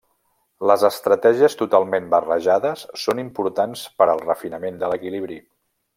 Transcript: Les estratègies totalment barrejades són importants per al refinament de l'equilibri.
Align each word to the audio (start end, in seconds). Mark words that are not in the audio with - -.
Les 0.69 0.85
estratègies 0.87 1.57
totalment 1.59 2.09
barrejades 2.15 2.87
són 3.03 3.23
importants 3.25 3.85
per 4.01 4.09
al 4.15 4.25
refinament 4.31 4.81
de 4.85 4.91
l'equilibri. 4.95 5.39